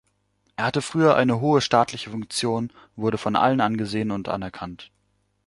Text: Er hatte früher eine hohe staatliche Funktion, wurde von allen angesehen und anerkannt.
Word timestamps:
Er 0.55 0.65
hatte 0.65 0.81
früher 0.81 1.15
eine 1.15 1.41
hohe 1.41 1.61
staatliche 1.61 2.09
Funktion, 2.09 2.73
wurde 2.95 3.19
von 3.19 3.35
allen 3.35 3.61
angesehen 3.61 4.09
und 4.09 4.29
anerkannt. 4.29 4.89